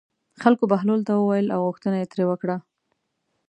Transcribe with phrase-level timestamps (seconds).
[0.41, 2.57] خلکو بهلول ته وویل او غوښتنه یې ترې وکړه.